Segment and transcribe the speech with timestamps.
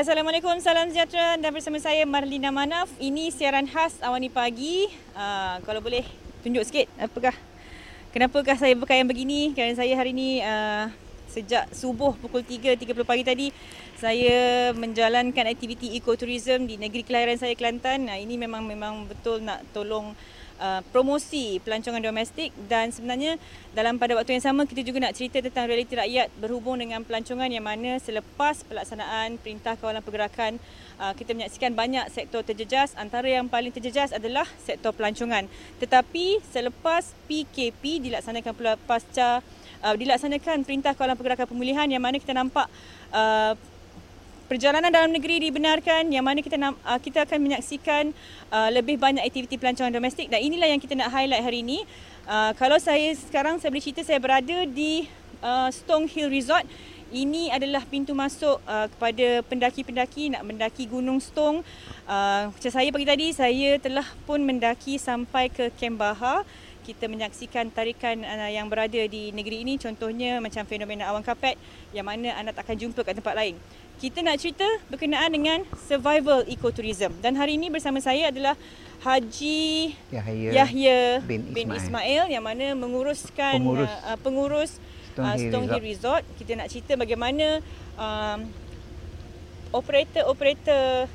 [0.00, 2.88] Assalamualaikum, salam sejahtera dan bersama saya Marlina Manaf.
[2.96, 4.88] Ini siaran khas Awani Pagi.
[5.12, 6.08] Uh, kalau boleh
[6.40, 7.36] tunjuk sikit apakah
[8.08, 9.52] kenapakah saya berkaian begini?
[9.52, 10.88] Kerana saya hari ini uh,
[11.28, 13.46] sejak subuh pukul 3.30 pagi tadi
[14.00, 18.08] saya menjalankan aktiviti ekoturism di negeri kelahiran saya Kelantan.
[18.08, 20.16] Nah, ini memang memang betul nak tolong
[20.92, 23.40] promosi pelancongan domestik dan sebenarnya
[23.72, 27.48] dalam pada waktu yang sama kita juga nak cerita tentang realiti rakyat berhubung dengan pelancongan
[27.48, 30.60] yang mana selepas pelaksanaan Perintah Kawalan Pergerakan
[31.00, 32.92] uh, kita menyaksikan banyak sektor terjejas.
[33.00, 35.48] Antara yang paling terjejas adalah sektor pelancongan.
[35.80, 39.40] Tetapi selepas PKP dilaksanakan pula pasca
[39.80, 42.68] uh, dilaksanakan Perintah Kawalan Pergerakan Pemulihan yang mana kita nampak
[43.10, 43.56] uh,
[44.50, 48.10] perjalanan dalam negeri dibenarkan yang mana kita uh, kita akan menyaksikan
[48.50, 51.86] uh, lebih banyak aktiviti pelancongan domestik dan inilah yang kita nak highlight hari ini.
[52.26, 55.06] Uh, kalau saya sekarang saya boleh cerita saya berada di
[55.72, 56.68] Stone Hill Resort.
[57.10, 61.64] Ini adalah pintu masuk kepada pendaki-pendaki nak mendaki Gunung Stong.
[62.04, 66.44] Macam saya pagi tadi, saya telah pun mendaki sampai ke Kem Baha.
[66.82, 69.76] Kita menyaksikan tarikan uh, yang berada di negeri ini.
[69.76, 71.60] Contohnya macam fenomena awan kapet
[71.94, 73.56] yang mana anda tak akan jumpa kat tempat lain
[74.00, 78.56] kita nak cerita berkenaan dengan survival ecotourism dan hari ini bersama saya adalah
[79.04, 81.84] Haji Yahya, Yahya bin, bin Ismail.
[81.84, 84.70] Ismail yang mana menguruskan pengurus, uh, pengurus
[85.12, 85.84] Stonehill uh, Resort.
[85.84, 86.22] Resort.
[86.40, 87.60] Kita nak cerita bagaimana
[88.00, 88.48] um,
[89.76, 91.12] operator-operator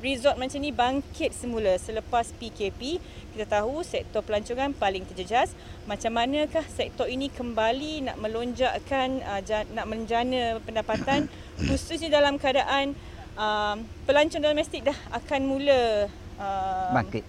[0.00, 2.98] resort macam ni bangkit semula selepas PKP.
[3.36, 5.52] Kita tahu sektor pelancongan paling terjejas.
[5.84, 9.40] Macam manakah sektor ini kembali nak melonjakkan, uh,
[9.76, 11.28] nak menjana pendapatan
[11.68, 12.96] khususnya dalam keadaan
[13.36, 13.76] uh,
[14.08, 16.08] pelancong domestik dah akan mula
[16.40, 17.24] uh, bangkit.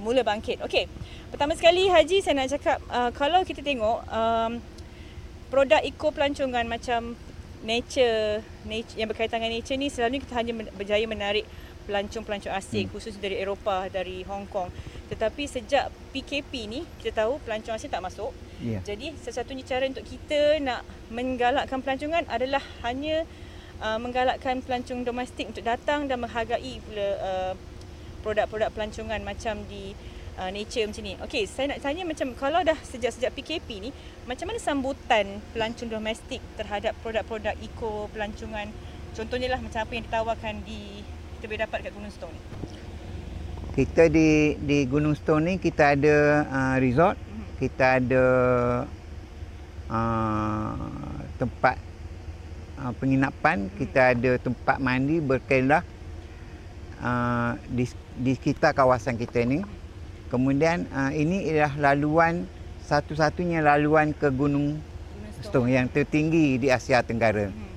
[0.00, 0.62] Mula bangkit.
[0.64, 0.88] Okey.
[1.34, 4.62] Pertama sekali Haji saya nak cakap uh, kalau kita tengok um,
[5.50, 7.18] produk eco pelancongan macam
[7.64, 11.48] nature, nature yang berkaitan dengan nature ni selalunya kita hanya berjaya menarik
[11.84, 12.92] pelancong-pelancong asing hmm.
[12.92, 14.72] khusus dari Eropah, dari Hong Kong.
[15.12, 18.32] Tetapi sejak PKP ni kita tahu pelancong asing tak masuk.
[18.64, 18.80] Yeah.
[18.82, 20.80] Jadi satu-satunya cara untuk kita nak
[21.12, 23.28] menggalakkan pelancongan adalah hanya
[23.84, 27.52] uh, menggalakkan pelancong domestik untuk datang dan menghargai pula uh,
[28.24, 29.92] produk-produk pelancongan macam di
[30.40, 31.14] uh, nature macam ni.
[31.20, 33.90] Okey, saya nak tanya macam kalau dah sejak-sejak PKP ni,
[34.24, 38.70] macam mana sambutan pelancong domestik terhadap produk-produk eco pelancongan?
[39.14, 41.04] Contohnya lah macam apa yang ditawarkan di
[41.44, 42.40] kita boleh dapat kat Gunung Stone ni.
[43.76, 47.44] Kita di di Gunung Stone ni kita ada uh, resort, mm-hmm.
[47.60, 48.24] kita ada
[49.92, 51.76] uh, tempat
[52.80, 55.84] uh, penginapan, kita ada tempat mandi berkelah
[57.04, 57.92] uh, di,
[58.24, 59.60] di sekitar kawasan kita ni.
[60.32, 62.48] Kemudian uh, ini ialah laluan
[62.88, 64.80] satu-satunya laluan ke Gunung
[65.44, 67.52] Stone yang tertinggi di Asia Tenggara.
[67.52, 67.68] Hmm.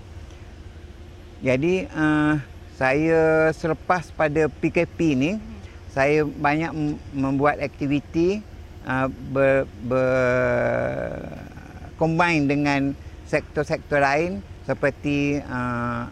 [1.43, 5.41] Jadi uh, saya selepas pada PKP ni hmm.
[5.89, 6.69] saya banyak
[7.09, 8.45] membuat aktiviti
[8.85, 10.05] uh, ber, ber
[11.97, 12.93] combine dengan
[13.25, 16.05] sektor-sektor lain seperti uh,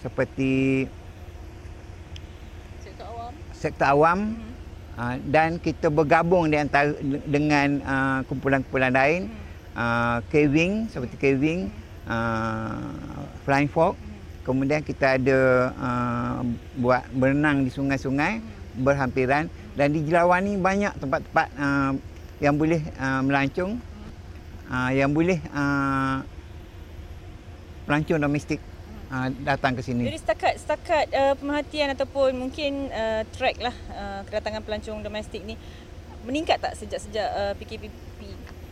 [0.00, 0.88] seperti
[2.80, 4.52] sektor awam, sektor awam hmm.
[4.96, 6.96] uh, dan kita bergabung di antara
[7.28, 9.76] dengan uh, kumpulan-kumpulan lain hmm.
[9.76, 11.68] uh, caving seperti caving
[12.08, 12.80] uh,
[13.44, 14.11] flying fox hmm.
[14.42, 16.38] Kemudian kita ada uh,
[16.78, 18.42] buat berenang di sungai-sungai
[18.78, 19.48] berhampiran.
[19.72, 21.92] Dan di Jelawani banyak tempat-tempat uh,
[22.44, 23.80] yang boleh uh, melancong.
[24.72, 26.24] Uh, yang boleh uh,
[27.84, 28.60] pelancong domestik
[29.12, 30.08] uh, datang ke sini.
[30.08, 35.60] Jadi setakat setakat uh, pemerhatian ataupun mungkin uh, track lah uh, kedatangan pelancong domestik ni
[36.24, 37.92] meningkat tak sejak sejak uh, PKP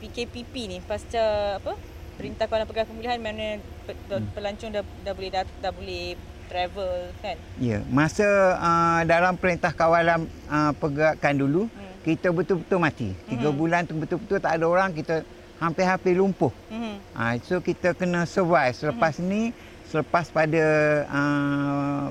[0.00, 0.78] PKPP ni?
[0.80, 1.76] Pasca apa
[2.20, 4.36] perintah kawalan pergerakan pemulihan mana hmm.
[4.36, 6.04] pelancong dah dah boleh dah, dah boleh
[6.52, 6.92] travel
[7.24, 7.36] kan?
[7.56, 8.26] Ya, masa
[8.60, 12.04] uh, dalam perintah kawalan uh, pergerakan dulu hmm.
[12.04, 13.08] kita betul-betul mati.
[13.24, 13.56] Tiga hmm.
[13.56, 15.24] bulan tu betul-betul tak ada orang kita
[15.60, 16.50] hampir-hampir lumpuh.
[16.72, 16.94] Mm-hmm.
[17.12, 18.72] Uh, so kita kena survive.
[18.72, 19.30] Selepas mm-hmm.
[19.30, 19.42] ni,
[19.92, 20.64] selepas pada
[21.06, 22.08] uh,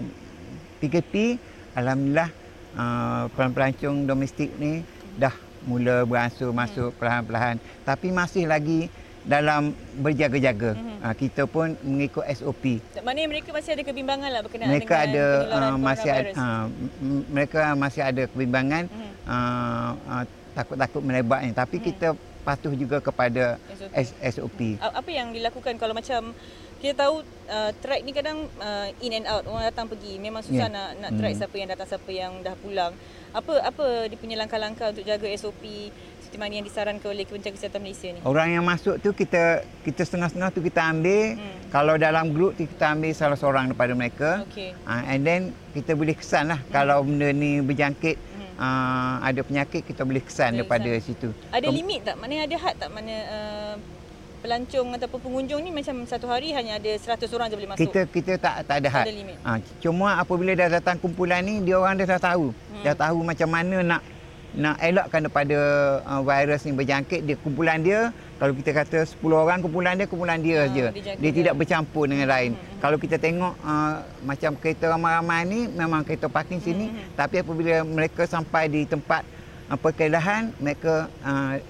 [0.77, 1.41] PKP,
[1.73, 2.29] Alhamdulillah
[2.77, 4.85] uh, pelancong domestik ni
[5.17, 5.33] dah
[5.65, 7.00] mula beransur masuk mm-hmm.
[7.01, 7.57] perlahan-lahan.
[7.83, 8.88] Tapi masih lagi
[9.30, 10.74] dalam berjaga-jaga.
[10.74, 10.98] Mm-hmm.
[11.06, 12.81] Uh, kita pun mengikut SOP.
[13.06, 16.66] Maknanya mereka masih ada kebimbangan lah berkenaan mereka dengan ada, uh, masih ada, uh,
[17.30, 19.12] mereka masih ada kebimbangan mm-hmm.
[19.30, 20.24] uh, uh,
[20.58, 21.54] takut-takut melebat ni.
[21.54, 21.90] Tapi mm-hmm.
[21.94, 22.08] kita
[22.42, 23.62] patuh juga kepada
[23.94, 24.18] SOP.
[24.34, 24.60] SOP.
[24.81, 26.34] Apa yang dilakukan kalau macam
[26.80, 27.22] kita tahu
[27.52, 30.72] uh, track ni kadang uh, in and out orang datang pergi memang susah yeah.
[30.72, 31.40] nak nak track hmm.
[31.44, 32.96] siapa yang datang siapa yang dah pulang.
[33.36, 35.92] Apa apa dia punya langkah-langkah untuk jaga SOP
[36.38, 38.20] mandi yang disarankan oleh Kementerian Kesihatan Malaysia ni?
[38.28, 41.40] Orang yang masuk tu kita kita setengah-setengah tu kita ambil.
[41.40, 41.58] Hmm.
[41.72, 44.30] Kalau dalam grup tu kita ambil salah seorang daripada mereka.
[44.46, 44.76] Okey.
[44.86, 45.42] Uh, and then
[45.74, 46.70] kita boleh kesan lah hmm.
[46.70, 48.50] kalau benda ni berjangkit hmm.
[48.60, 51.08] uh, ada penyakit kita boleh kesan boleh daripada kesan.
[51.08, 51.30] situ.
[51.50, 52.16] Ada limit tak?
[52.20, 53.76] Mana ada had tak mana uh,
[54.40, 57.84] pelancong ataupun pengunjung ni macam satu hari hanya ada 100 orang je boleh masuk.
[57.84, 59.06] Kita kita tak tak ada had.
[59.08, 59.52] Ada Ha,
[59.84, 62.52] cuma apabila dah datang kumpulan ni dia orang dah, dah tahu.
[62.52, 62.84] Hmm.
[62.84, 64.02] Dah tahu macam mana nak
[64.57, 65.60] nak elakkan daripada
[66.10, 68.10] uh, virus ni berjangkit dia kumpulan dia
[68.42, 72.10] kalau kita kata 10 orang kumpulan dia kumpulan dia ha, je dia, dia tidak bercampur
[72.10, 72.80] dengan lain hmm, hmm.
[72.81, 76.96] kalau kita tengok uh, macam kereta ramai-ramai ni memang kereta parking sini hmm.
[76.98, 77.10] hmm.
[77.13, 79.22] tapi apabila mereka sampai di tempat
[79.69, 81.62] uh, perkelahan mereka uh,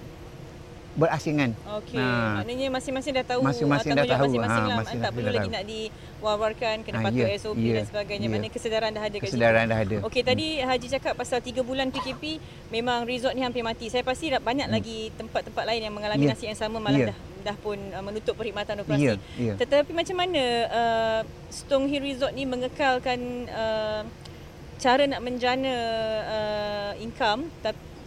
[1.00, 1.56] berasingan.
[1.80, 1.98] Okey.
[1.98, 2.44] Ha.
[2.44, 4.78] Maknanya masing-masing dah tahu masing-masing dah tahu masing-masing ha, lah.
[4.84, 5.56] Masing tak perlu lagi tahu.
[5.56, 8.28] nak diwar-warkan kena ha, patuh yeah, SOP yeah, dan sebagainya.
[8.28, 8.34] Yeah.
[8.36, 9.25] Maknanya kesedaran dah ada kat.
[9.31, 9.98] Kesedaran dah ada.
[10.04, 10.68] Okey, tadi hmm.
[10.68, 12.24] Haji cakap pasal 3 bulan PKP
[12.69, 13.88] memang resort ni hampir mati.
[13.88, 14.75] Saya pasti dah banyak hmm.
[14.75, 16.36] lagi tempat-tempat lain yang mengalami yeah.
[16.36, 17.10] nasib yang sama malah yeah.
[17.16, 19.16] dah dah pun uh, menutup perkhidmatan operasi.
[19.16, 19.18] Yeah.
[19.40, 19.56] Yeah.
[19.56, 24.04] Tetapi macam mana uh, Stone Hill Resort ni mengekalkan uh,
[24.80, 25.74] cara nak menjana
[26.28, 27.48] uh, income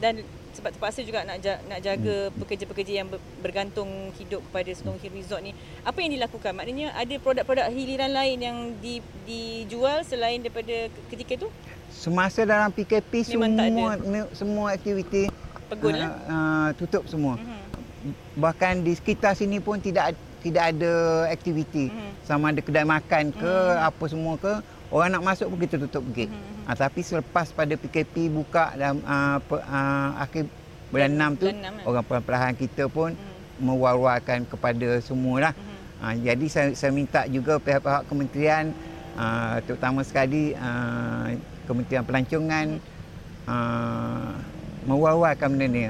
[0.01, 0.25] dan
[0.63, 2.39] sebab terpaksa juga nak nak jaga hmm.
[2.39, 3.11] pekerja-pekerja yang
[3.43, 5.59] bergantung hidup kepada Stone Hill Resort ni.
[5.83, 6.55] Apa yang dilakukan?
[6.55, 11.49] Maknanya ada produk-produk hiliran lain yang di, dijual selain daripada ketika itu?
[11.91, 13.91] Semasa dalam PKP Memang semua
[14.31, 15.27] semua aktiviti
[15.67, 17.35] Pegun, uh, uh, tutup semua.
[17.43, 18.15] Uh-huh.
[18.39, 20.15] Bahkan di sekitar sini pun tidak
[20.47, 21.91] tidak ada aktiviti.
[21.91, 22.11] Uh-huh.
[22.23, 23.91] Sama ada kedai makan ke uh-huh.
[23.91, 24.63] apa semua ke
[24.93, 26.29] orang nak masuk pun kita tutup gate.
[26.29, 26.69] Mm-hmm.
[26.69, 30.47] Uh, tapi selepas pada PKP buka dalam uh, uh, akhir
[30.93, 31.85] bulan 6 tu, 6, eh?
[31.89, 33.65] orang perlahan kita pun mm-hmm.
[33.65, 35.55] mewar-warkan kepada semua lah.
[35.57, 36.05] Mm-hmm.
[36.05, 38.77] Uh, jadi saya, saya minta juga pihak-pihak kementerian,
[39.17, 41.33] uh, terutama sekali uh,
[41.65, 43.49] Kementerian Pelancongan, mm-hmm.
[43.49, 44.37] uh,
[44.85, 45.85] mewar-warkan benda ni.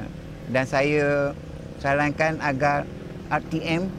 [0.47, 1.35] Dan saya
[1.83, 2.87] sarankan agar
[3.33, 3.91] RTM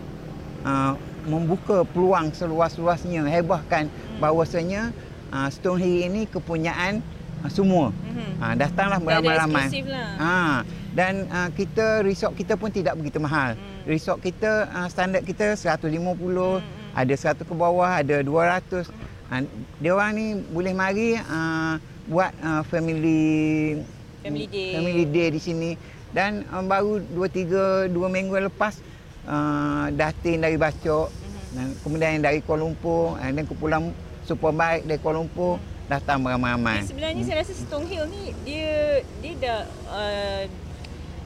[0.64, 0.96] uh,
[1.28, 3.88] membuka peluang seluas-luasnya, hebahkan
[4.20, 4.92] bahawasanya
[5.32, 7.00] uh, Stonehill ini kepunyaan
[7.44, 7.90] uh, semua.
[7.92, 8.32] Mm-hmm.
[8.40, 9.68] Uh, datanglah beramai-ramai.
[9.88, 10.12] Lah.
[10.20, 10.58] Uh,
[10.94, 13.58] dan uh, kita resort kita pun tidak begitu mahal.
[13.58, 13.90] Mm.
[13.90, 16.62] Resort kita uh, standard kita 150, mm-hmm.
[16.94, 18.30] ada 100 ke bawah, ada 200.
[18.30, 18.96] Mm.
[19.34, 19.42] Uh,
[19.82, 23.80] dia orang ni boleh mari uh, buat uh, family
[24.24, 24.72] family day.
[24.76, 25.72] family day di sini
[26.12, 28.80] dan uh, baru 2 3 2 minggu lepas
[29.28, 31.56] uh, dating dari Bacok mm-hmm.
[31.56, 33.92] dan kemudian dari Kuala Lumpur dan kumpulan
[34.24, 35.92] superbike dari Kuala Lumpur mm.
[35.92, 36.88] datang ramai-ramai.
[36.88, 37.28] Sebenarnya hmm.
[37.28, 39.60] saya rasa Stone Hill ni dia dia dah
[39.92, 40.44] uh,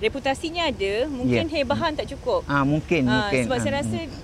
[0.01, 1.61] reputasinya ada, mungkin yeah.
[1.61, 2.45] hebahan tak cukup.
[2.45, 3.41] Ah mungkin uh, mungkin.
[3.45, 4.17] Sebab ah, saya rasa hmm.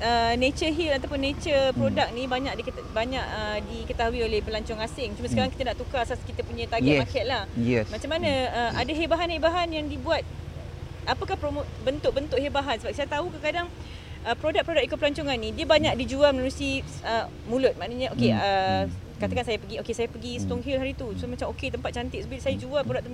[0.00, 2.16] uh, nature hill ataupun nature produk hmm.
[2.16, 5.16] ni banyak diketa- banyak uh, diketahui oleh pelancong asing.
[5.16, 5.56] Cuma sekarang hmm.
[5.60, 7.00] kita nak tukar asas kita punya target yes.
[7.00, 7.42] market lah.
[7.56, 7.84] Yes.
[7.88, 10.24] Macam mana uh, ada hebahan-hebahan yang dibuat
[11.08, 13.68] apakah promo, bentuk-bentuk hebahan sebab saya tahu kadang-kadang
[14.26, 18.40] uh, produk-produk ekopelancongan ni dia banyak dijual melalui uh, mulut maknanya okey hmm.
[18.40, 19.18] uh, hmm.
[19.20, 20.42] katakan saya pergi okey saya pergi hmm.
[20.44, 23.10] Stone Hill hari tu so macam okey tempat cantik sebab saya jual produk tu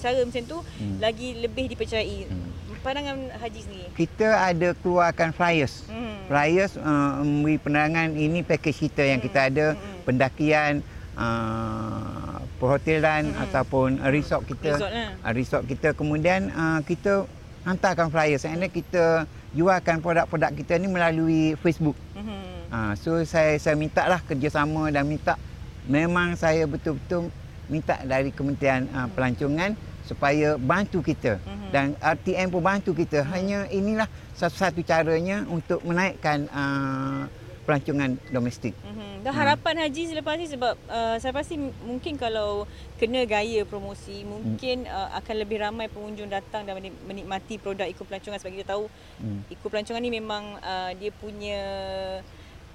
[0.00, 0.96] cara macam tu hmm.
[1.00, 2.80] lagi lebih dipercayai hmm.
[2.84, 6.28] pandangan Haji sendiri kita ada keluarkan flyers hmm.
[6.28, 9.26] flyers uh, memberi penerangan ini package kita yang hmm.
[9.28, 10.04] kita ada hmm.
[10.04, 10.72] pendakian
[11.16, 12.23] uh,
[12.64, 13.44] perhotelan hmm.
[13.44, 15.12] ataupun resort kita resort, lah.
[15.20, 17.28] uh, resort kita kemudian uh, kita
[17.68, 21.96] hantarkan flyers and kita jualkan produk-produk kita ni melalui Facebook.
[22.12, 22.40] Mm-hmm.
[22.68, 25.40] Uh, so saya saya minta lah kerjasama dan minta
[25.88, 27.32] memang saya betul-betul
[27.70, 29.72] minta dari Kementerian uh, Pelancongan
[30.04, 31.70] supaya bantu kita mm-hmm.
[31.72, 33.24] dan RTM pun bantu kita.
[33.24, 33.32] Mm-hmm.
[33.32, 37.24] Hanya inilah satu-satu caranya untuk menaikkan uh,
[37.64, 38.76] pelancongan domestik.
[38.84, 39.24] Mm-hmm.
[39.24, 42.68] Dan harapan Haji selepas ni sebab uh, saya pasti mungkin kalau
[43.00, 44.92] kena gaya promosi mungkin mm.
[44.92, 46.76] uh, akan lebih ramai pengunjung datang dan
[47.08, 48.84] menikmati produk Iko Pelancongan sebab kita tahu
[49.24, 49.48] mm.
[49.56, 51.60] Iko Pelancongan ni memang uh, dia punya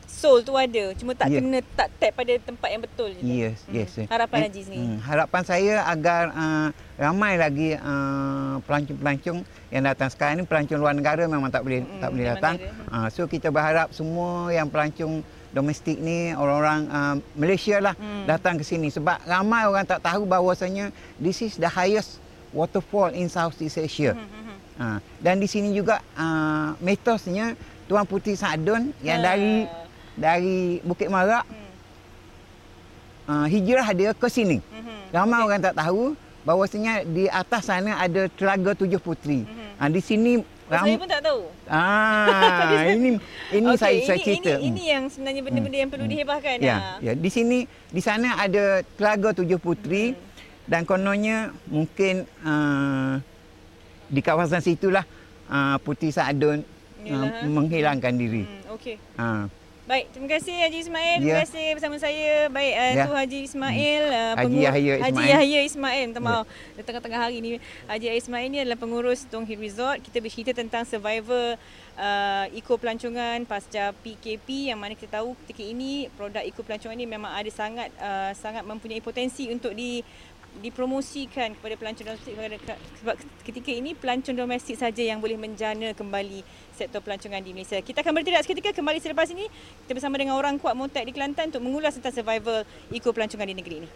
[0.09, 1.37] soul tu ada cuma tak yeah.
[1.39, 3.21] kena tak tap pada tempat yang betul je.
[3.21, 3.77] Yes, hmm.
[3.77, 3.89] yes.
[4.09, 4.77] Harapan And, Haji sini.
[4.81, 10.97] Hmm, harapan saya agar uh, ramai lagi uh, pelancong-pelancong yang datang sekarang ni pelancong luar
[10.97, 12.55] negara memang tak boleh hmm, tak boleh datang.
[12.89, 15.21] Uh, so kita berharap semua yang pelancong
[15.53, 18.25] domestik ni orang-orang uh, Malaysia lah hmm.
[18.25, 22.17] datang ke sini sebab ramai orang tak tahu bahawasanya this is the highest
[22.51, 24.17] waterfall in Southeast Asia.
[24.17, 24.25] Hmm.
[24.25, 24.57] Hmm.
[24.79, 27.53] Uh, dan di sini juga uh, mitosnya
[27.89, 29.25] Tuan Putri Sadun yang uh.
[29.25, 29.53] dari
[30.19, 31.69] dari Bukit Marak hmm.
[33.31, 34.59] uh, hijrah dia ke sini.
[34.59, 35.07] Hmm.
[35.15, 35.47] Ramai okay.
[35.47, 39.47] orang tak tahu bahawasanya di atas sana ada Telaga Tujuh Putri.
[39.47, 39.79] Hmm.
[39.79, 40.31] Uh, di sini
[40.69, 40.85] Ram...
[40.85, 41.41] Saya pun tak tahu.
[41.65, 43.17] Ah, ini
[43.49, 44.53] ini okay, saya ini, saya cerita.
[44.61, 45.81] Ini, ini yang sebenarnya benda-benda hmm.
[45.81, 46.13] yang perlu hmm.
[46.13, 46.55] dihebahkan.
[46.61, 46.89] Ya, ha.
[47.01, 47.13] ya.
[47.17, 50.21] Di sini di sana ada Telaga Tujuh Putri hmm.
[50.69, 53.17] dan kononnya mungkin uh,
[54.13, 55.01] di kawasan situlah
[55.49, 56.61] uh, Putih Saadun
[57.09, 58.45] uh, menghilangkan diri.
[58.45, 58.95] Hmm, okey.
[59.17, 59.49] Uh.
[59.89, 61.17] Baik, terima kasih Haji Ismail.
[61.17, 61.41] Terima Ya.
[61.41, 62.45] kasih bersama saya.
[62.53, 63.05] Baik, uh, Ya.
[63.09, 64.03] tu Haji Ismail.
[64.05, 65.29] Uh, Haji Yahya Haji Ismail.
[65.33, 66.03] Yahya Ismail.
[66.13, 66.45] Minta maaf.
[66.77, 67.49] Di tengah-tengah hari ni.
[67.89, 70.05] Haji Yahya Ismail ni adalah pengurus Dong Hill Resort.
[70.05, 71.57] Kita bercerita tentang survivor
[71.97, 77.09] uh, Eco Pelancongan pasca PKP yang mana kita tahu ketika ini produk Eco Pelancongan ni
[77.09, 80.05] memang ada sangat uh, sangat mempunyai potensi untuk di
[80.59, 82.35] dipromosikan kepada pelancong domestik
[82.99, 83.15] sebab
[83.47, 86.43] ketika ini pelancong domestik saja yang boleh menjana kembali
[86.75, 87.79] sektor pelancongan di Malaysia.
[87.79, 89.47] Kita akan bertindak seketika kembali selepas ini
[89.85, 93.55] kita bersama dengan orang kuat Motek di Kelantan untuk mengulas tentang survival eco pelancongan di
[93.55, 93.89] negeri ini.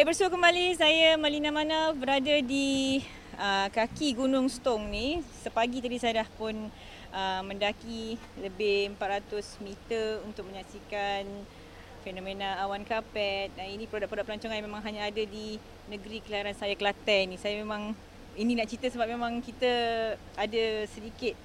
[0.00, 3.04] Baik, bersua kembali saya Malina Mana berada di
[3.36, 5.20] uh, kaki Gunung Stong ni.
[5.44, 6.72] Sepagi tadi saya dah pun
[7.12, 11.28] uh, mendaki lebih 400 meter untuk menyaksikan
[12.00, 13.52] fenomena awan kapet.
[13.52, 15.60] Dan ini produk-produk pelancongan yang memang hanya ada di
[15.92, 17.36] negeri kelahiran saya Kelantan ni.
[17.36, 17.92] Saya memang
[18.40, 19.68] ini nak cerita sebab memang kita
[20.16, 21.36] ada sedikit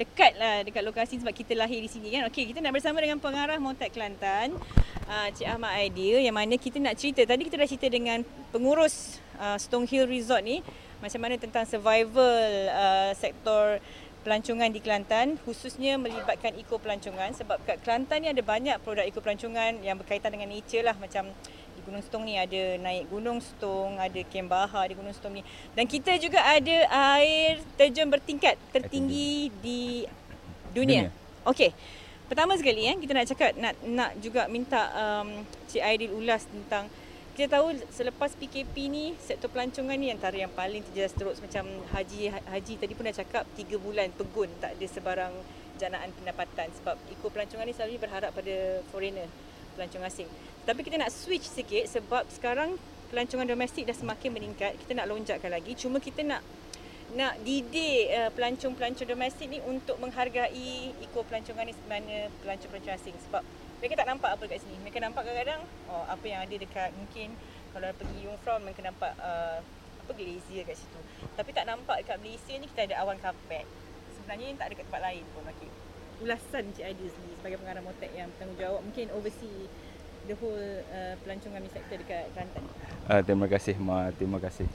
[0.00, 2.24] dekat lah dekat lokasi sebab kita lahir di sini kan.
[2.32, 4.56] Okey, kita nak bersama dengan pengarah Montek Kelantan,
[5.04, 7.20] uh, Cik Ahmad Aidil yang mana kita nak cerita.
[7.28, 10.64] Tadi kita dah cerita dengan pengurus uh, Stone Hill Resort ni
[11.04, 12.40] macam mana tentang survival
[12.72, 13.80] uh, sektor
[14.20, 19.24] pelancongan di Kelantan khususnya melibatkan eco pelancongan sebab kat Kelantan ni ada banyak produk eco
[19.24, 21.32] pelancongan yang berkaitan dengan nature lah macam
[21.80, 25.42] di Gunung Stong ni ada naik Gunung Stong, ada Kem Bahar di Gunung Stong ni.
[25.72, 26.76] Dan kita juga ada
[27.16, 30.04] air terjun bertingkat tertinggi di
[30.76, 31.08] dunia.
[31.08, 31.48] Dunia.
[31.48, 31.72] Okey.
[32.28, 36.86] Pertama sekali eh kita nak cakap nak nak juga minta um, Cik Aidil ulas tentang
[37.34, 42.30] kita tahu selepas PKP ni sektor pelancongan ni antara yang paling terjejas teruk macam Haji
[42.30, 45.34] Haji tadi pun dah cakap 3 bulan pegun tak ada sebarang
[45.80, 49.26] janaan pendapatan sebab eco pelancongan ni selalu berharap pada foreigner
[49.74, 50.28] pelancong asing.
[50.64, 52.76] Tapi kita nak switch sikit sebab sekarang
[53.10, 54.78] pelancongan domestik dah semakin meningkat.
[54.78, 55.74] Kita nak lonjakkan lagi.
[55.74, 56.42] Cuma kita nak
[57.10, 63.42] nak didik uh, pelancong-pelancong domestik ni untuk menghargai eco pelancongan ni sebenarnya pelancong-pelancong asing sebab
[63.82, 64.78] mereka tak nampak apa dekat sini.
[64.78, 67.34] Mereka nampak kadang-kadang oh apa yang ada dekat mungkin
[67.74, 69.58] kalau pergi Jungfrau mereka nampak uh,
[70.06, 71.00] apa glacier kat situ.
[71.34, 73.66] Tapi tak nampak dekat Malaysia ni kita ada awan kapet.
[74.14, 75.42] Sebenarnya tak ada kat tempat lain pun.
[75.50, 75.70] Okey.
[76.20, 79.58] Ulasan Cik Aidil sendiri sebagai pengarah motek yang bertanggungjawab mungkin oversee
[80.28, 82.64] the whole uh, pelancongan ni sektor dekat Kelantan.
[83.08, 84.68] Uh, terima kasih Ma, terima kasih.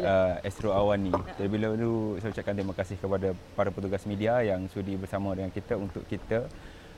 [0.00, 1.10] Uh, Astro Awani.
[1.40, 5.74] Terlebih dahulu saya ucapkan terima kasih kepada para petugas media yang sudi bersama dengan kita
[5.80, 6.46] untuk kita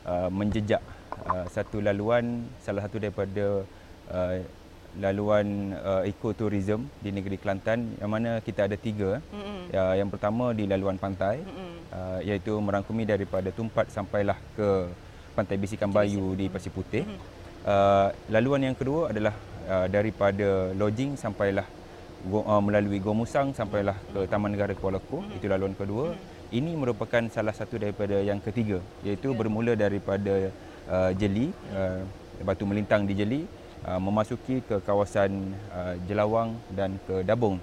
[0.05, 0.83] uh, menjejak
[1.25, 3.65] uh, satu laluan salah satu daripada
[4.11, 4.37] uh,
[5.01, 9.25] laluan uh, ekotourism di negeri Kelantan yang mana kita ada tiga.
[9.33, 9.73] Mm-mm.
[9.73, 11.73] Uh, yang pertama di laluan pantai Mm-mm.
[11.89, 14.69] uh, iaitu merangkumi daripada Tumpat sampailah ke
[15.33, 17.09] Pantai Bisikan Bayu di Pasir Putih.
[17.09, 17.19] Mhm.
[17.63, 19.33] Uh, laluan yang kedua adalah
[19.71, 21.65] uh, daripada lodging sampailah
[22.27, 25.25] go, uh, melalui Gomusang sampailah ke Taman Negara Kuala Lumpur.
[25.33, 26.13] Itu laluan kedua.
[26.53, 28.77] Ini merupakan salah satu daripada yang ketiga
[29.09, 30.53] iaitu bermula daripada
[30.85, 32.05] uh, Jeli, uh,
[32.45, 33.49] batu melintang di Jeli,
[33.87, 37.59] uh, memasuki ke kawasan uh, Jelawang dan ke Dabung.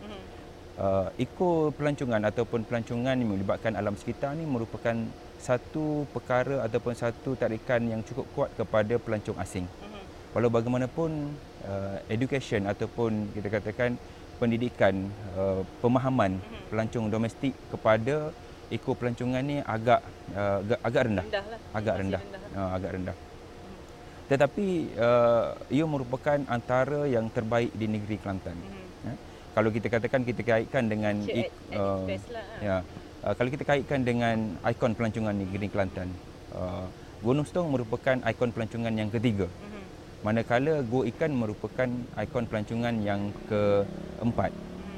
[0.79, 4.95] Uh, eco pelancongan ataupun pelancongan yang melibatkan alam sekitar ni merupakan
[5.35, 9.67] satu perkara ataupun satu tarikan yang cukup kuat kepada pelancong asing.
[9.67, 10.01] Mhm.
[10.31, 11.35] Walau bagaimanapun
[11.67, 13.99] uh, education ataupun kita katakan
[14.39, 16.39] pendidikan uh, pemahaman
[16.71, 18.31] pelancong domestik kepada
[18.71, 19.99] eco pelancongan ni agak
[20.31, 21.25] uh, agak, agak rendah.
[21.27, 21.59] Rendah lah.
[21.75, 22.21] Agak Masih rendah.
[22.55, 23.15] Uh, agak rendah.
[24.29, 28.53] Tetapi uh, ia merupakan antara yang terbaik di negeri Kelantan.
[28.53, 29.09] Mhm.
[29.09, 29.13] Ya.
[29.57, 32.45] Kalau kita katakan kita kaitkan dengan ik- uh, lah.
[32.61, 32.77] ya
[33.25, 36.07] uh, kalau kita kaitkan dengan ikon pelancongan negeri Kelantan
[36.53, 36.85] uh,
[37.19, 39.81] Gunung Stong merupakan ikon pelancongan yang ketiga Mhm.
[40.21, 44.51] manakala Go Ikan merupakan ikon pelancongan yang keempat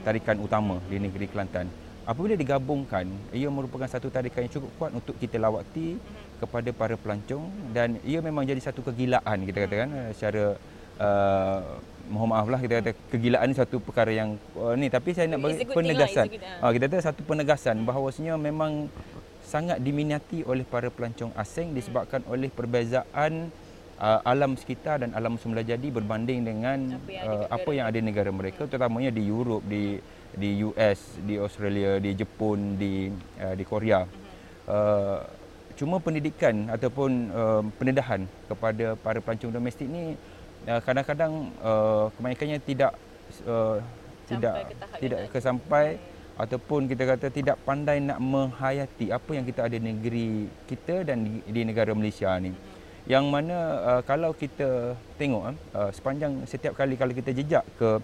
[0.04, 1.72] tarikan utama di negeri Kelantan
[2.12, 5.96] apabila digabungkan ia merupakan satu tarikan yang cukup kuat untuk kita lawati
[6.44, 10.44] kepada para pelancong dan ia memang jadi satu kegilaan kita katakan uh, secara
[11.00, 11.60] uh,
[12.12, 15.40] mohon maaf lah kita kata kegilaan ni satu perkara yang uh, ni tapi saya nak
[15.40, 16.26] bagi lah, penegasan.
[16.28, 16.68] it's a good, ah.
[16.68, 18.92] Uh, kita kata satu penegasan bahawasanya memang
[19.48, 23.54] sangat diminati oleh para pelancong asing disebabkan oleh perbezaan
[24.02, 27.86] uh, alam sekitar dan alam semula jadi berbanding dengan Apa yang ada uh, apa yang
[27.88, 30.02] ada di negara mereka terutamanya di Europe di
[30.34, 34.04] di US di Australia di Jepun di uh, di Korea.
[34.66, 35.22] Uh,
[35.78, 40.14] cuma pendidikan ataupun uh, pendedahan kepada para pelancong domestik ni
[40.68, 42.94] uh, kadang-kadang uh, kebanyakannya tidak
[43.48, 43.82] uh,
[44.30, 44.74] tidak ke
[45.08, 45.88] tidak nak- kesampai
[46.40, 51.28] ataupun kita kata tidak pandai nak menghayati apa yang kita ada di negeri kita dan
[51.28, 52.54] di, di negara Malaysia ni.
[53.10, 57.98] Yang mana uh, kalau kita tengok uh, sepanjang setiap kali kalau kita jejak ke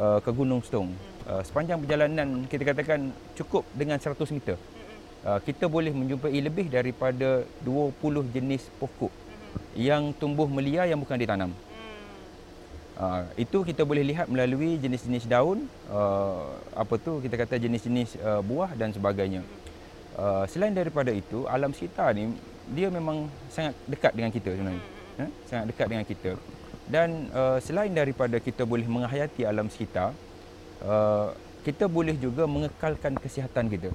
[0.00, 0.96] uh, ke Gunung Stong
[1.28, 4.56] uh, sepanjang perjalanan kita katakan cukup dengan 100 meter.
[5.20, 9.12] Uh, kita boleh menjumpai lebih daripada 20 jenis pokok
[9.76, 11.50] yang tumbuh melia yang bukan ditanam.
[12.98, 18.42] Uh, itu kita boleh lihat melalui jenis-jenis daun, uh, apa tu kita kata jenis-jenis uh,
[18.42, 19.46] buah dan sebagainya.
[20.18, 22.34] Uh, selain daripada itu, alam sekitar ni
[22.72, 24.84] dia memang sangat dekat dengan kita sebenarnya.
[25.18, 25.30] Eh?
[25.48, 26.30] Sangat dekat dengan kita.
[26.88, 30.16] Dan uh, selain daripada kita boleh menghayati alam sekitar,
[30.80, 33.92] uh, kita boleh juga mengekalkan kesihatan kita.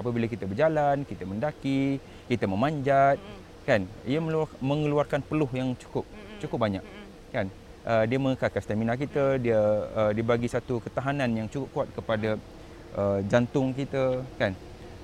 [0.00, 3.22] Apabila kita berjalan, kita mendaki, kita memanjat,
[3.62, 3.86] kan?
[4.02, 4.18] Ia
[4.58, 6.02] mengeluarkan peluh yang cukup
[6.42, 6.82] cukup banyak.
[7.30, 7.46] Kan?
[7.86, 9.58] Uh, dia mengekalkan stamina kita, dia
[9.94, 12.30] uh, dia bagi satu ketahanan yang cukup kuat kepada
[12.98, 14.58] uh, jantung kita, kan?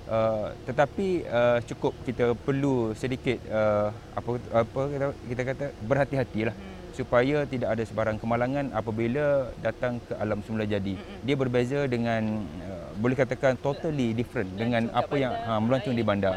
[0.08, 6.56] Uh, tetapi uh, cukup kita perlu sedikit uh, apa apa kita, kita kata berhati-hatilah
[6.96, 10.96] supaya tidak ada sebarang kemalangan apabila datang ke alam semula jadi.
[11.22, 15.60] Dia berbeza dengan uh, boleh katakan totally different dengan Melancong kat apa yang bandar, ha,
[15.62, 16.34] melancong di bandar.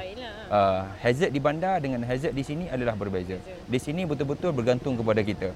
[0.51, 3.39] Uh, hazard di bandar dengan hazard di sini adalah berbeza.
[3.65, 5.49] Di sini betul-betul bergantung kepada kita.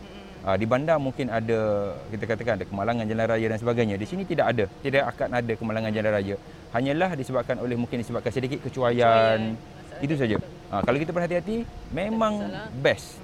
[0.46, 3.98] Uh, di bandar mungkin ada kita katakan ada kemalangan jalan raya dan sebagainya.
[3.98, 4.70] Di sini tidak ada.
[4.70, 6.36] Tidak akan ada kemalangan jalan raya.
[6.70, 9.58] Hanyalah disebabkan oleh mungkin disebabkan sedikit kecuaian.
[9.58, 10.06] Kecuaian.
[10.06, 10.38] Itu saja.
[10.70, 12.46] Uh, kalau kita berhati-hati memang
[12.78, 13.18] best.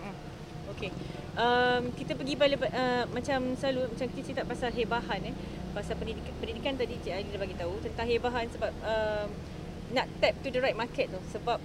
[0.73, 0.89] Okey.
[1.37, 5.35] Um, kita pergi balik uh, macam selalu macam kita cerita pasal hebahan eh.
[5.77, 9.27] Pasal pendidikan, pendidikan tadi Cik Ali dah bagi tahu tentang hebahan sebab um,
[9.93, 11.61] nak tap to the right market tu sebab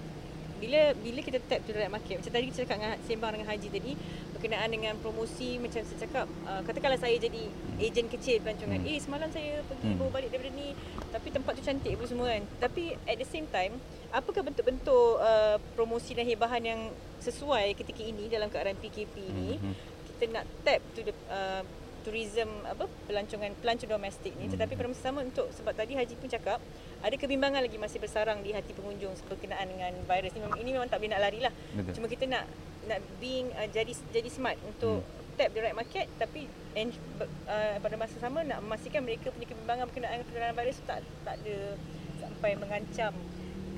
[0.57, 3.47] bila bila kita tap to the right market macam tadi kita cakap dengan sembang dengan
[3.47, 3.91] Haji tadi
[4.31, 7.43] berkenaan dengan promosi macam saya cakap uh, katakanlah saya jadi
[7.79, 8.89] ejen kecil pelancongan Hmm.
[8.89, 9.97] eh semalam saya pergi Hmm.
[9.97, 10.73] bawa balik daripada ni
[11.07, 13.73] tapi tempat tu cantik apa semua kan tapi at the same time
[14.09, 16.81] apakah bentuk-bentuk uh, promosi dan hebahan yang
[17.19, 19.73] sesuai ketika ini dalam keadaan PKP ini Mhm.
[20.09, 21.61] kita nak tap to the uh,
[22.07, 24.79] tourism apa pelancongan pelancong domestik ni tetapi Mhm.
[24.79, 26.63] pada masa sama untuk sebab tadi Haji pun cakap
[27.03, 31.03] ada kebimbangan lagi masih bersarang di hati pengunjung berkenaan dengan virus ni ini memang tak
[31.03, 31.99] boleh nak lari lah Betul.
[31.99, 32.47] cuma kita nak
[32.87, 35.03] nak being uh, jadi jadi smart untuk
[35.35, 36.47] tap the right market tapi
[36.79, 41.03] and, uh, pada masa sama nak memastikan mereka punya kebimbangan berkenaan dengan penularan virus tak
[41.27, 41.75] tak ada
[42.23, 43.11] sampai mengancam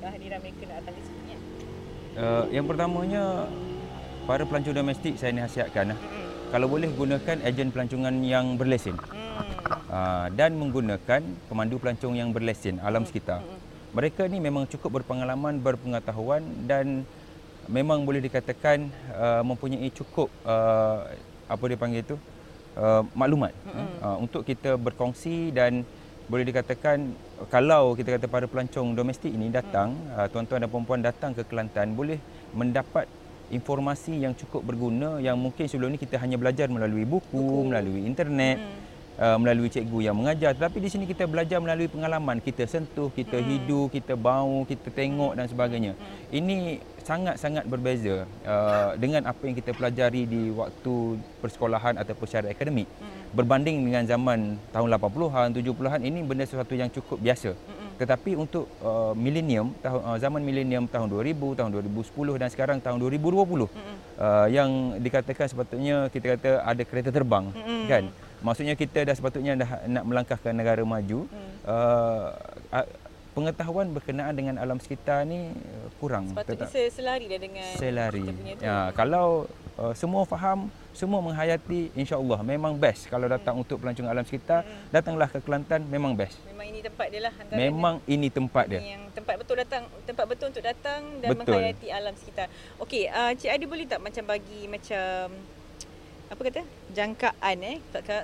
[0.00, 1.40] kehadiran mereka nak datang di sini kan.
[2.16, 3.50] Uh, yang pertamanya
[4.24, 5.98] para pelancong domestik saya nasihatkan lah.
[6.50, 8.98] Kalau boleh gunakan ejen pelancongan yang berlesen.
[8.98, 9.30] Hmm.
[9.90, 13.42] uh, dan menggunakan pemandu pelancong yang berlesen alam sekitar.
[13.42, 13.58] Mm-mm.
[13.94, 17.06] Mereka ni memang cukup berpengalaman, berpengetahuan dan
[17.66, 21.06] memang boleh dikatakan uh, mempunyai cukup uh,
[21.50, 22.16] apa dia panggil tu
[22.78, 23.54] uh, maklumat
[24.02, 25.82] uh, untuk kita berkongsi dan
[26.30, 27.10] boleh dikatakan
[27.50, 31.98] kalau kita kata para pelancong domestik ini datang uh, tuan-tuan dan puan-puan datang ke Kelantan
[31.98, 32.22] boleh
[32.54, 33.10] mendapat
[33.50, 37.68] informasi yang cukup berguna yang mungkin sebelum ni kita hanya belajar melalui buku, Buku.
[37.70, 38.89] melalui internet Hmm.
[39.20, 40.56] Uh, melalui cikgu yang mengajar.
[40.56, 42.40] Tetapi di sini kita belajar melalui pengalaman.
[42.40, 45.92] Kita sentuh kita hidu kita bau kita tengok dan sebagainya.
[46.32, 52.88] Ini sangat-sangat berbeza uh, dengan apa yang kita pelajari di waktu persekolahan ataupun secara akademik.
[53.30, 57.54] Berbanding dengan zaman tahun 80-an 70-an ini benda sesuatu yang cukup biasa.
[58.00, 62.96] Tetapi untuk uh, milenium tahun uh, zaman milenium tahun 2000 tahun 2010 dan sekarang tahun
[62.96, 63.68] 2020 uh,
[64.48, 67.84] yang dikatakan sepatutnya kita kata ada kereta terbang Mm-mm.
[67.92, 68.08] kan
[68.40, 71.28] maksudnya kita dah sepatutnya dah nak melangkah ke negara maju
[71.64, 72.32] uh,
[72.72, 72.86] uh,
[73.30, 76.34] pengetahuan berkenaan dengan alam sekitar ni uh, kurang.
[76.34, 78.26] Sepatutnya Tetap- se- selari dah dengan selari.
[78.26, 78.62] kita punya tu.
[78.66, 79.26] ya kalau
[79.78, 83.06] uh, semua faham semua menghayati insya-Allah memang best.
[83.06, 86.34] Kalau datang untuk pelancong alam sekitar datanglah ke Kelantan memang best.
[86.50, 88.80] Memang ini tempat dia lah antara memang ini tempat dia.
[88.82, 91.54] Yang tempat betul datang tempat betul untuk datang dan Betul.
[91.54, 92.50] menghayati alam sekitar.
[92.82, 95.30] Okey, uh, Cik Adi boleh tak macam bagi macam
[96.30, 96.62] apa kata?
[96.94, 97.76] jangkaan eh.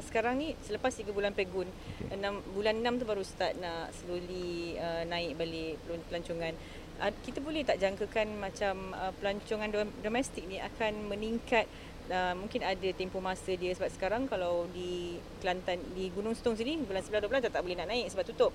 [0.06, 1.66] Sekarang ni selepas 3 bulan pegun,
[2.14, 5.74] enam bulan 6 tu baru start nak slowly uh, naik balik
[6.06, 6.54] pelancongan.
[7.02, 11.66] Uh, kita boleh tak jangkakan macam uh, pelancongan dom- domestik ni akan meningkat
[12.08, 16.78] uh, mungkin ada tempoh masa dia sebab sekarang kalau di Kelantan di Gunung Setong sini
[16.86, 18.52] bulan 11 12 tak, tak boleh nak naik sebab tutup.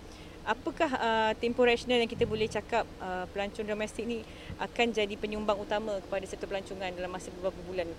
[0.47, 4.23] Apakah uh, tempoh rasional yang kita boleh cakap uh, pelancong domestik ni
[4.57, 7.91] akan jadi penyumbang utama kepada sektor pelancongan dalam masa beberapa bulan?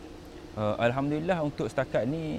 [0.52, 2.36] Uh, Alhamdulillah untuk setakat ni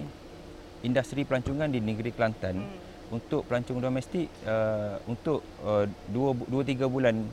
[0.85, 3.09] industri pelancongan di negeri Kelantan hmm.
[3.09, 7.25] untuk pelancong domestik uh, untuk 2 uh, 3 bulan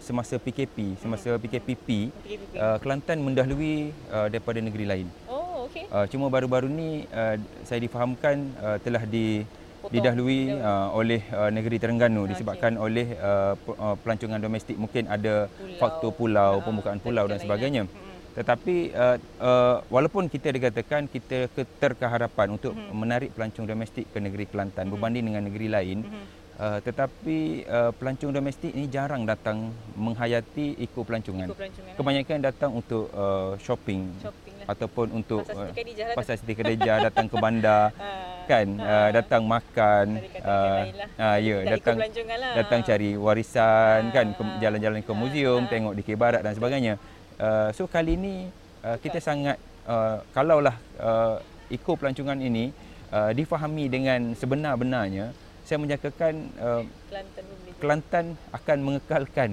[0.00, 2.54] semasa PKP, semasa PKPP, PKPP.
[2.56, 5.06] Uh, Kelantan mendahului uh, daripada negeri lain.
[5.28, 5.84] Oh, okey.
[5.92, 7.36] Uh, cuma baru-baru ni uh,
[7.68, 9.44] saya difahamkan uh, telah di
[9.84, 9.98] Potong.
[9.98, 12.38] didahului uh, oleh uh, negeri Terengganu okay.
[12.38, 13.52] disebabkan oleh uh,
[14.00, 15.76] pelancongan domestik mungkin ada pulau.
[15.76, 17.84] faktor pulau, uh, pembukaan pulau dan sebagainya.
[17.84, 18.11] Hmm.
[18.32, 22.92] Tetapi uh, uh, walaupun kita dikatakan kita terkeharapan untuk hmm.
[22.96, 24.92] menarik pelancong domestik ke negeri Kelantan hmm.
[24.96, 26.42] berbanding dengan negeri lain, hmm.
[26.52, 31.48] Uh, tetapi uh, pelancong domestik ini jarang datang menghayati eko pelancongan.
[31.48, 32.44] pelancongan Kebanyakan lah.
[32.52, 34.70] datang untuk uh, shopping, shopping lah.
[34.70, 35.48] ataupun untuk
[36.12, 40.06] pasal Siti Khadijah, datang ke bandar, ah, kan, uh, uh, datang makan,
[40.44, 40.80] uh,
[41.16, 42.54] uh, ya, datang lah.
[42.62, 44.26] datang cari warisan, uh, kan,
[44.60, 46.94] jalan-jalan ke muzium, uh, tengok di Barat dan sebagainya.
[47.38, 48.48] Uh, so kali ini
[48.84, 49.56] uh, kita sangat,
[49.88, 51.38] uh, kalaulah uh,
[51.72, 52.72] eko pelancongan ini
[53.12, 57.44] uh, difahami dengan sebenar-benarnya, saya menyatakan uh, Kelantan,
[57.78, 59.50] Kelantan akan mengekalkan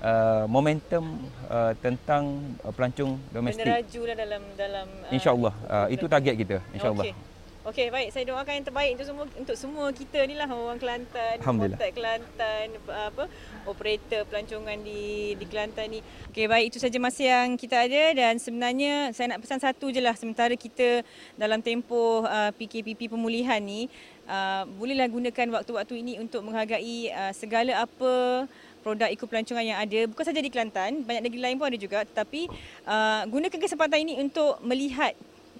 [0.00, 3.68] uh, momentum uh, tentang uh, pelancong domestik.
[3.68, 4.86] Meneraju lah dalam dalam.
[4.88, 6.58] Uh, InsyaAllah uh, itu target kita.
[6.74, 7.06] InsyaAllah.
[7.06, 7.29] Okay.
[7.60, 8.08] Okey, baik.
[8.08, 11.92] Saya doakan yang terbaik untuk semua untuk semua kita ni lah orang Kelantan, Alhamdulillah.
[11.92, 13.28] Kelantan, apa
[13.68, 16.00] operator pelancongan di di Kelantan ni.
[16.32, 20.00] Okey, baik itu saja masa yang kita ada dan sebenarnya saya nak pesan satu je
[20.00, 21.04] lah sementara kita
[21.36, 23.92] dalam tempoh uh, PKPP pemulihan ni
[24.24, 28.48] uh, bolehlah gunakan waktu-waktu ini untuk menghargai uh, segala apa
[28.80, 32.08] produk eco pelancongan yang ada bukan saja di Kelantan banyak negeri lain pun ada juga
[32.08, 32.48] tetapi
[32.88, 35.12] uh, gunakan kesempatan ini untuk melihat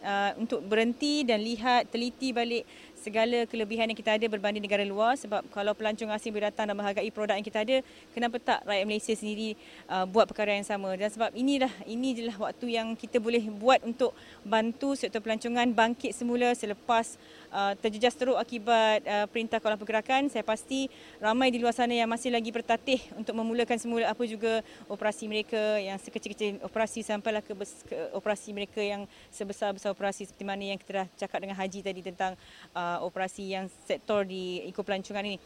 [0.04, 2.64] uh, untuk berhenti dan lihat teliti balik
[3.00, 6.76] segala kelebihan yang kita ada berbanding negara luar sebab kalau pelancong asing boleh datang dan
[6.76, 7.76] menghargai produk yang kita ada
[8.12, 9.56] kenapa tak rakyat Malaysia sendiri
[9.88, 13.80] uh, buat perkara yang sama dan sebab inilah ini jelah waktu yang kita boleh buat
[13.80, 14.12] untuk
[14.44, 17.16] bantu sektor pelancongan bangkit semula selepas
[17.54, 20.26] uh, terjejas teruk akibat uh, perintah kawalan pergerakan.
[20.26, 20.90] Saya pasti
[21.22, 25.78] ramai di luar sana yang masih lagi bertatih untuk memulakan semula apa juga operasi mereka
[25.78, 27.52] yang sekecil-kecil operasi sampailah ke,
[27.86, 32.00] ke operasi mereka yang sebesar-besar operasi seperti mana yang kita dah cakap dengan Haji tadi
[32.02, 32.32] tentang
[32.74, 35.38] uh, operasi yang sektor di Iko Pelancongan ini.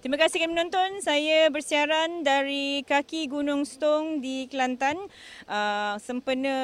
[0.00, 1.02] Terima kasih kerana menonton.
[1.02, 4.94] Saya bersiaran dari kaki Gunung Stong di Kelantan.
[5.50, 6.56] Uh, sempena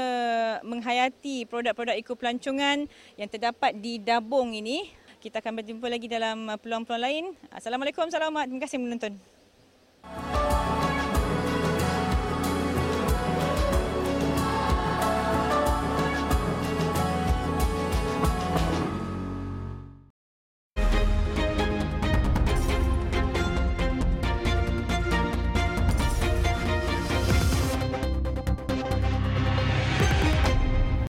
[0.63, 2.87] menghayati produk-produk eko pelancongan
[3.19, 4.87] yang terdapat di Dabung ini.
[5.19, 7.25] Kita akan berjumpa lagi dalam peluang-peluang lain.
[7.51, 8.47] Assalamualaikum, selamat.
[8.47, 10.42] Terima kasih menonton.